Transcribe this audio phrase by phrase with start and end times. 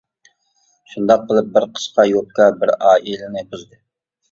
[0.93, 3.83] شۇنداق قىلىپ بىر قىسقا يوپكا بىر ئائىلىنى بۇزدى.